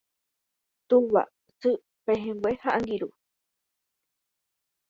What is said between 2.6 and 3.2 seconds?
ha angirũ